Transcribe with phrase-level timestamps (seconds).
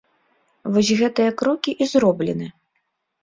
[0.77, 2.47] Вось гэтыя крокі і зроблены.